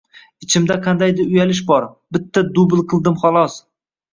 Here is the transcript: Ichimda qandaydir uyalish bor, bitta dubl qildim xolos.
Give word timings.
Ichimda 0.45 0.77
qandaydir 0.87 1.29
uyalish 1.35 1.63
bor, 1.69 1.87
bitta 2.17 2.45
dubl 2.59 2.83
qildim 2.95 3.21
xolos. 3.25 3.63